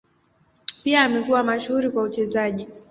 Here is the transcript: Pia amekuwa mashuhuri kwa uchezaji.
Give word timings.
Pia 0.83 1.01
amekuwa 1.03 1.43
mashuhuri 1.43 1.89
kwa 1.91 2.03
uchezaji. 2.03 2.67